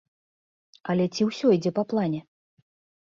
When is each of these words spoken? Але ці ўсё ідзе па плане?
Але 0.93 1.05
ці 1.15 1.21
ўсё 1.29 1.47
ідзе 1.59 1.71
па 1.81 1.87
плане? 1.93 2.19